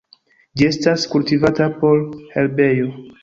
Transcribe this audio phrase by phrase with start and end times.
[0.61, 2.01] Ĝi estas kultivata por
[2.37, 2.89] herbejo.